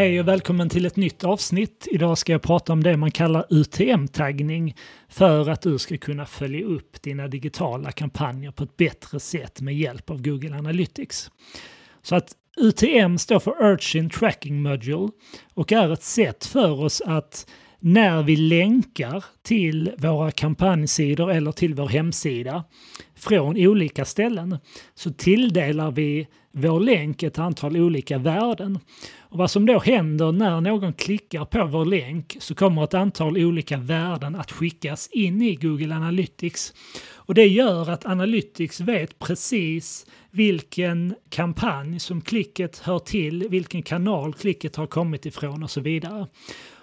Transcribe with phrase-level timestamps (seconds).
[0.00, 1.88] Hej och välkommen till ett nytt avsnitt.
[1.90, 4.76] Idag ska jag prata om det man kallar UTM-taggning
[5.08, 9.74] för att du ska kunna följa upp dina digitala kampanjer på ett bättre sätt med
[9.74, 11.30] hjälp av Google Analytics.
[12.02, 15.08] Så att UTM står för Urchin Tracking Module
[15.54, 17.46] och är ett sätt för oss att
[17.80, 22.64] när vi länkar till våra kampanjsidor eller till vår hemsida
[23.16, 24.58] från olika ställen
[24.94, 28.78] så tilldelar vi vår länk ett antal olika värden.
[29.18, 33.38] Och vad som då händer när någon klickar på vår länk så kommer ett antal
[33.38, 36.74] olika värden att skickas in i Google Analytics.
[37.12, 44.34] Och det gör att Analytics vet precis vilken kampanj som klicket hör till, vilken kanal
[44.34, 46.26] klicket har kommit ifrån och så vidare.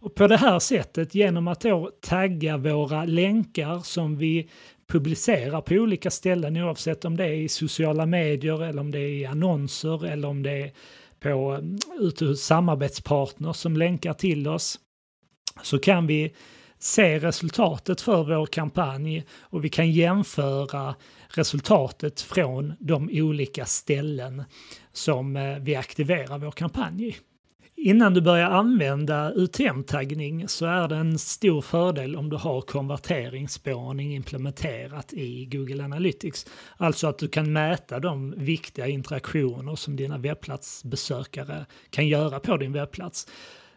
[0.00, 4.50] Och på det här sättet, genom att då tagga våra länkar som vi
[4.86, 9.08] publicerar på olika ställen oavsett om det är i sociala medier eller om det är
[9.08, 10.72] i annonser eller om det är
[11.20, 14.78] på mm, ute hos samarbetspartners som länkar till oss
[15.62, 16.34] så kan vi
[16.78, 20.94] se resultatet för vår kampanj och vi kan jämföra
[21.28, 24.42] resultatet från de olika ställen
[24.92, 27.16] som eh, vi aktiverar vår kampanj i.
[27.82, 34.14] Innan du börjar använda UTM-taggning så är det en stor fördel om du har konverteringsspårning
[34.14, 36.46] implementerat i Google Analytics.
[36.76, 42.72] Alltså att du kan mäta de viktiga interaktioner som dina webbplatsbesökare kan göra på din
[42.72, 43.26] webbplats.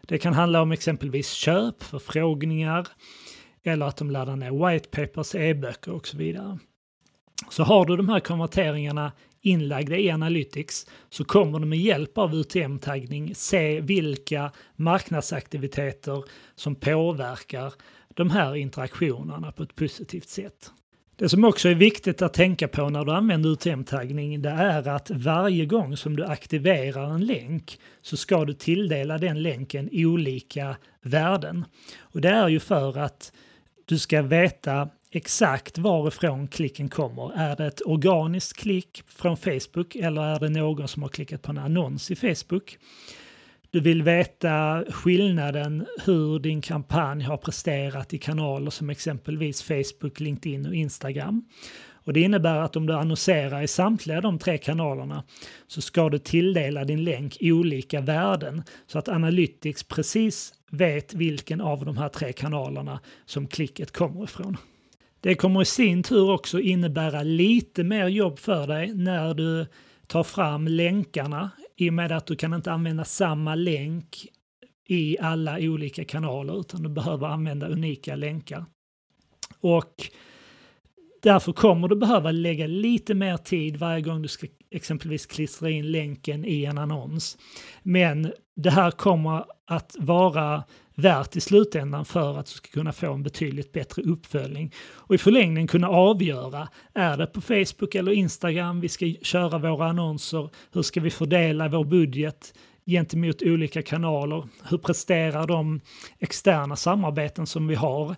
[0.02, 2.88] Det kan handla om exempelvis köp, förfrågningar
[3.62, 6.58] eller att de laddar ner white papers, e-böcker och så vidare.
[7.50, 9.12] Så har du de här konverteringarna
[9.46, 17.72] inlagda i Analytics så kommer du med hjälp av UTM-taggning se vilka marknadsaktiviteter som påverkar
[18.14, 20.70] de här interaktionerna på ett positivt sätt.
[21.16, 25.10] Det som också är viktigt att tänka på när du använder UTM-taggning det är att
[25.10, 31.64] varje gång som du aktiverar en länk så ska du tilldela den länken olika värden.
[31.98, 33.32] Och det är ju för att
[33.84, 37.32] du ska veta exakt varifrån klicken kommer.
[37.36, 41.50] Är det ett organiskt klick från Facebook eller är det någon som har klickat på
[41.50, 42.78] en annons i Facebook?
[43.70, 50.66] Du vill veta skillnaden hur din kampanj har presterat i kanaler som exempelvis Facebook, LinkedIn
[50.66, 51.44] och Instagram.
[52.04, 55.24] Och det innebär att om du annonserar i samtliga de tre kanalerna
[55.66, 61.84] så ska du tilldela din länk olika värden så att Analytics precis vet vilken av
[61.84, 64.56] de här tre kanalerna som klicket kommer ifrån.
[65.24, 69.66] Det kommer i sin tur också innebära lite mer jobb för dig när du
[70.06, 74.26] tar fram länkarna i och med att du kan inte använda samma länk
[74.88, 78.64] i alla olika kanaler utan du behöver använda unika länkar.
[79.60, 80.10] Och
[81.24, 85.92] därför kommer du behöva lägga lite mer tid varje gång du ska exempelvis klistra in
[85.92, 87.38] länken i en annons.
[87.82, 90.62] Men det här kommer att vara
[90.94, 94.72] värt i slutändan för att du ska kunna få en betydligt bättre uppföljning.
[94.94, 99.86] Och i förlängningen kunna avgöra, är det på Facebook eller Instagram vi ska köra våra
[99.86, 100.50] annonser?
[100.72, 102.54] Hur ska vi fördela vår budget
[102.86, 104.48] gentemot olika kanaler?
[104.70, 105.80] Hur presterar de
[106.18, 108.16] externa samarbeten som vi har?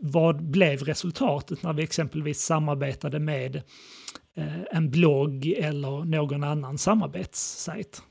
[0.00, 3.56] Vad blev resultatet när vi exempelvis samarbetade med
[4.36, 8.02] eh, en blogg eller någon annan samarbetssajt?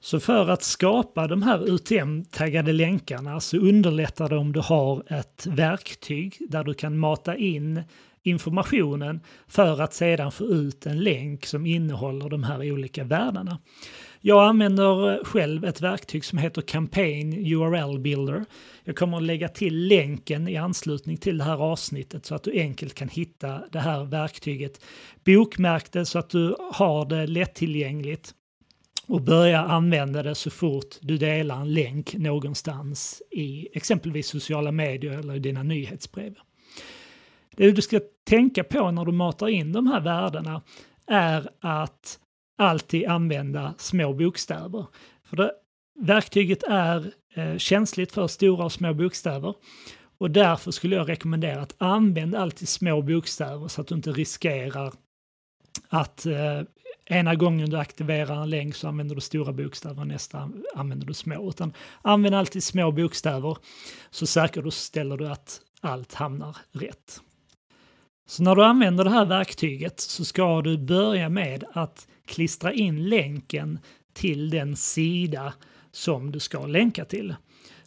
[0.00, 5.46] Så för att skapa de här UTM-taggade länkarna så underlättar det om du har ett
[5.46, 7.82] verktyg där du kan mata in
[8.28, 13.58] informationen för att sedan få ut en länk som innehåller de här olika värdena.
[14.20, 18.44] Jag använder själv ett verktyg som heter Campaign URL Builder.
[18.84, 22.52] Jag kommer att lägga till länken i anslutning till det här avsnittet så att du
[22.52, 24.84] enkelt kan hitta det här verktyget.
[25.24, 28.34] Bokmärk det så att du har det lättillgängligt
[29.06, 35.18] och börja använda det så fort du delar en länk någonstans i exempelvis sociala medier
[35.18, 36.34] eller i dina nyhetsbrev.
[37.58, 40.62] Det du ska tänka på när du matar in de här värdena
[41.06, 42.18] är att
[42.58, 44.86] alltid använda små bokstäver.
[45.24, 45.52] För det,
[46.00, 49.54] verktyget är eh, känsligt för stora och små bokstäver
[50.18, 54.92] och därför skulle jag rekommendera att använda alltid små bokstäver så att du inte riskerar
[55.88, 56.62] att eh,
[57.06, 61.48] ena gången du aktiverar en länk så använder du stora bokstäver, nästa använder du små.
[61.48, 61.72] Utan
[62.02, 63.56] använd alltid små bokstäver
[64.10, 67.20] så säkerställer du att allt hamnar rätt.
[68.30, 73.08] Så när du använder det här verktyget så ska du börja med att klistra in
[73.08, 73.78] länken
[74.12, 75.52] till den sida
[75.92, 77.34] som du ska länka till.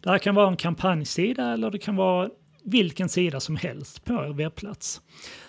[0.02, 2.30] Det här kan vara en kampanjsida eller det kan vara
[2.64, 5.02] vilken sida som helst på er webbplats.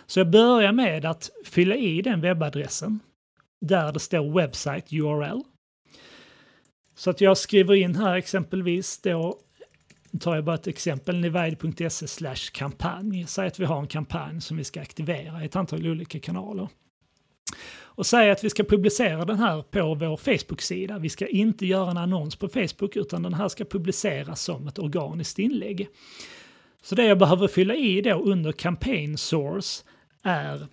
[0.06, 3.00] Så jag börjar med att fylla i den webbadressen
[3.60, 5.40] där det står website URL.
[6.94, 9.38] Så att jag skriver in här exempelvis då
[10.12, 13.26] nu tar jag bara ett exempel, nivide.se kampanj.
[13.26, 16.68] Säg att vi har en kampanj som vi ska aktivera i ett antal olika kanaler.
[17.74, 20.98] Och säg att vi ska publicera den här på vår Facebook-sida.
[20.98, 24.78] Vi ska inte göra en annons på Facebook utan den här ska publiceras som ett
[24.78, 25.88] organiskt inlägg.
[26.82, 29.84] Så det jag behöver fylla i då under campaign source
[30.22, 30.66] är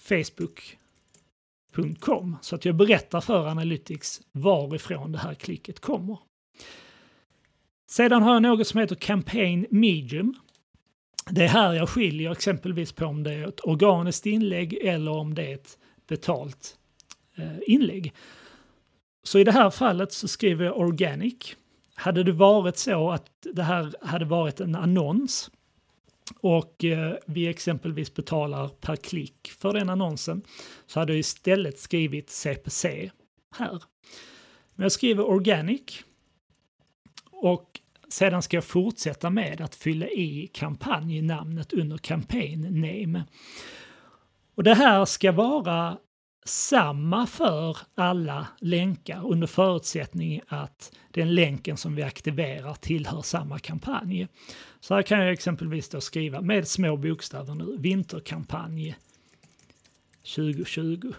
[0.00, 0.76] facebook.com.
[2.42, 6.18] Så att jag berättar för Analytics varifrån det här klicket kommer.
[7.96, 10.34] Sedan har jag något som heter Campaign Medium.
[11.30, 15.34] Det är här jag skiljer exempelvis på om det är ett organiskt inlägg eller om
[15.34, 16.76] det är ett betalt
[17.36, 18.12] eh, inlägg.
[19.22, 21.56] Så i det här fallet så skriver jag organic.
[21.94, 25.50] Hade det varit så att det här hade varit en annons
[26.40, 30.42] och eh, vi exempelvis betalar per klick för den annonsen
[30.86, 33.10] så hade jag istället skrivit CPC
[33.56, 33.82] här.
[34.74, 36.04] Men jag skriver organic
[37.30, 37.80] och
[38.14, 43.24] sedan ska jag fortsätta med att fylla i kampanjnamnet under campaign name.
[44.54, 45.98] Och det här ska vara
[46.44, 54.28] samma för alla länkar under förutsättning att den länken som vi aktiverar tillhör samma kampanj.
[54.80, 58.96] Så här kan jag exempelvis då skriva med små bokstäver nu, vinterkampanj
[60.36, 61.12] 2020.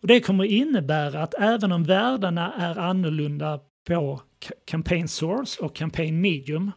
[0.00, 4.22] Och det kommer innebära att även om värdena är annorlunda på
[4.64, 6.72] campaign source och campaign medium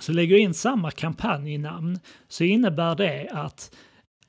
[0.00, 1.98] så lägger jag in samma kampanjnamn
[2.28, 3.76] så innebär det att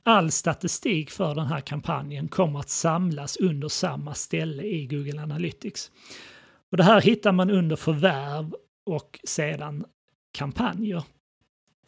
[0.03, 5.91] all statistik för den här kampanjen kommer att samlas under samma ställe i Google Analytics.
[6.71, 8.53] Och det här hittar man under förvärv
[8.85, 9.85] och sedan
[10.31, 11.03] kampanjer.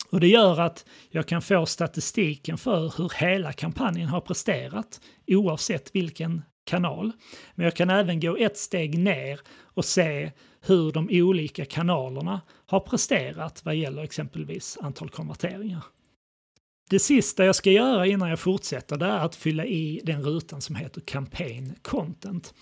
[0.10, 5.96] Och det gör att jag kan få statistiken för hur hela kampanjen har presterat oavsett
[5.96, 7.12] vilken kanal.
[7.56, 10.31] Men jag kan även gå ett steg ner och se
[10.62, 15.83] hur de olika kanalerna har presterat vad gäller exempelvis antal konverteringar.
[16.89, 20.62] Det sista jag ska göra innan jag fortsätter det är att fylla i den rutan
[20.62, 22.53] som heter Campaign Content.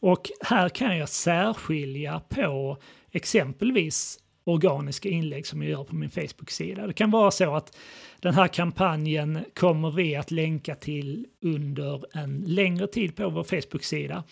[0.00, 2.78] Och här kan jag särskilja på
[3.10, 6.86] exempelvis organiska inlägg som jag gör på min Facebook-sida.
[6.86, 7.76] Det kan vara så att
[8.20, 14.24] den här kampanjen kommer vi att länka till under en längre tid på vår Facebook-sida.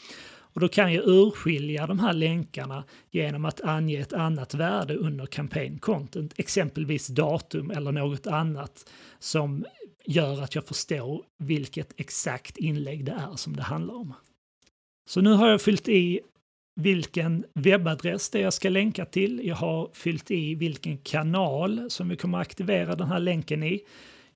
[0.52, 5.26] Och då kan jag urskilja de här länkarna genom att ange ett annat värde under
[5.26, 9.64] campaign content, exempelvis datum eller något annat som
[10.04, 14.14] gör att jag förstår vilket exakt inlägg det är som det handlar om.
[15.08, 16.20] Så nu har jag fyllt i
[16.80, 19.40] vilken webbadress det är jag ska länka till.
[19.44, 23.80] Jag har fyllt i vilken kanal som vi kommer aktivera den här länken i.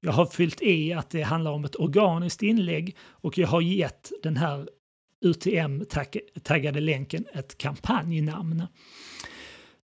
[0.01, 4.13] Jag har fyllt i att det handlar om ett organiskt inlägg och jag har gett
[4.23, 4.69] den här
[5.25, 8.63] UTM-taggade länken ett kampanjnamn.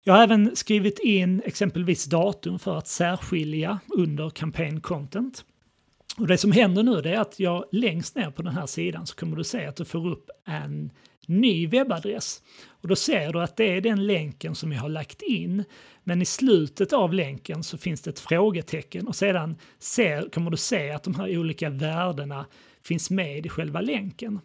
[0.04, 5.44] Jag har även skrivit in exempelvis datum för att särskilja under campaign content.
[6.18, 9.16] Och det som händer nu är att jag längst ner på den här sidan så
[9.16, 10.90] kommer du se att du får upp en
[11.28, 12.42] ny webbadress.
[12.66, 15.64] Och då ser du att det är den länken som jag har lagt in.
[16.04, 20.56] Men i slutet av länken så finns det ett frågetecken och sedan ser, kommer du
[20.56, 22.46] se att de här olika värdena
[22.84, 24.40] finns med i själva länken.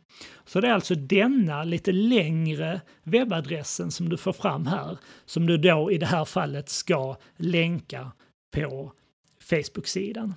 [0.46, 5.58] Så det är alltså denna lite längre webbadressen som du får fram här som du
[5.58, 8.12] då i det här fallet ska länka
[8.56, 8.92] på
[9.50, 10.34] Facebook-sidan.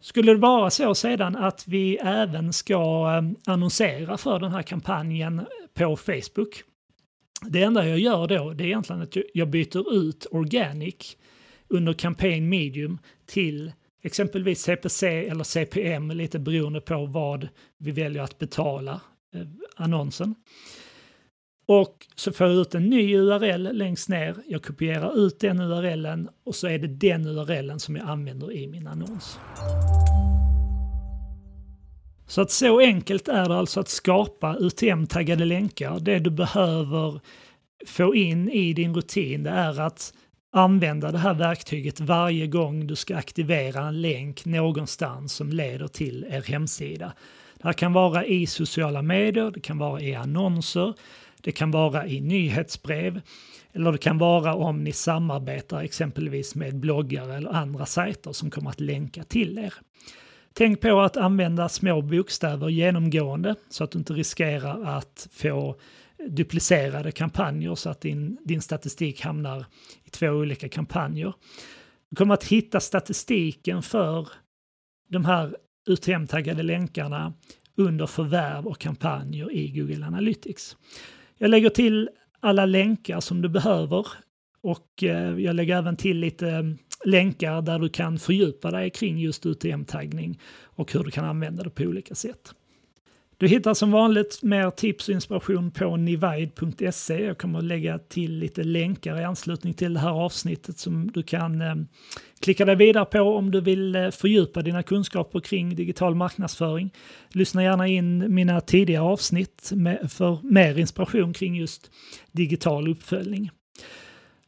[0.00, 2.74] Skulle det vara så sedan att vi även ska
[3.16, 6.62] eh, annonsera för den här kampanjen på Facebook.
[7.46, 11.16] Det enda jag gör då det är egentligen att jag byter ut Organic
[11.68, 17.48] under Campaign Medium till exempelvis CPC eller CPM lite beroende på vad
[17.78, 19.00] vi väljer att betala
[19.34, 20.34] eh, annonsen.
[21.66, 24.36] Och så får jag ut en ny URL längst ner.
[24.46, 28.66] Jag kopierar ut den URLen och så är det den URLen som jag använder i
[28.66, 29.38] min annons.
[32.32, 36.00] Så att så enkelt är det alltså att skapa UTM-taggade länkar.
[36.00, 37.20] Det du behöver
[37.86, 40.14] få in i din rutin det är att
[40.52, 46.26] använda det här verktyget varje gång du ska aktivera en länk någonstans som leder till
[46.30, 47.12] er hemsida.
[47.54, 50.94] Det här kan vara i sociala medier, det kan vara i annonser,
[51.40, 53.20] det kan vara i nyhetsbrev
[53.72, 58.70] eller det kan vara om ni samarbetar exempelvis med bloggar eller andra sajter som kommer
[58.70, 59.74] att länka till er.
[60.54, 65.76] Tänk på att använda små bokstäver genomgående så att du inte riskerar att få
[66.28, 69.64] duplicerade kampanjer så att din, din statistik hamnar
[70.04, 71.34] i två olika kampanjer.
[72.10, 74.28] Du kommer att hitta statistiken för
[75.08, 75.56] de här
[75.86, 77.32] UTM-taggade länkarna
[77.76, 80.76] under förvärv och kampanjer i Google Analytics.
[81.38, 84.06] Jag lägger till alla länkar som du behöver
[84.62, 89.46] och eh, jag lägger även till lite länkar där du kan fördjupa dig kring just
[89.46, 92.54] UTM-taggning och hur du kan använda det på olika sätt.
[93.42, 97.24] Du hittar som vanligt mer tips och inspiration på nivide.se.
[97.24, 101.22] Jag kommer att lägga till lite länkar i anslutning till det här avsnittet som du
[101.22, 101.74] kan eh,
[102.40, 106.90] klicka dig vidare på om du vill eh, fördjupa dina kunskaper kring digital marknadsföring.
[107.32, 111.90] Lyssna gärna in mina tidigare avsnitt med, för mer inspiration kring just
[112.32, 113.50] digital uppföljning.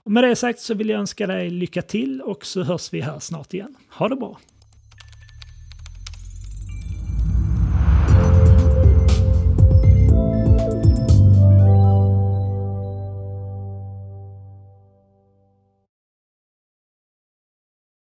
[0.04, 3.00] Och med det sagt så vill jag önska dig lycka till och så hörs vi
[3.00, 3.76] här snart igen.
[3.90, 4.38] Ha det bra!